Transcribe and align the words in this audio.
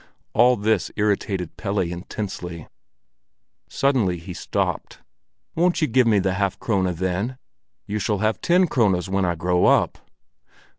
All 0.33 0.55
this 0.55 0.89
irritated 0.95 1.57
Pelle 1.57 1.77
intensely. 1.77 2.67
Suddenly 3.69 4.17
he 4.17 4.33
stopped. 4.33 4.97
"Won't 5.53 5.79
you 5.79 5.87
give 5.87 6.07
me 6.07 6.17
the 6.17 6.33
half 6.33 6.57
krone, 6.59 6.91
then? 6.95 7.37
You 7.85 7.99
shall 7.99 8.17
have 8.17 8.41
ten 8.41 8.65
krones 8.65 9.09
when 9.09 9.25
I 9.25 9.35
grow 9.35 9.65
up." 9.65 9.99